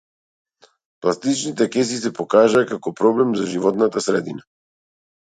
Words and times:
Пластичните 1.05 1.67
кеси 1.75 1.99
се 2.05 2.11
покажаа 2.19 2.67
како 2.71 2.93
проблем 3.01 3.35
за 3.41 3.45
животната 3.51 4.03
средина. 4.07 4.43